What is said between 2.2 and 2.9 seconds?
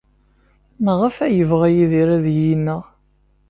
iyi-ineɣ?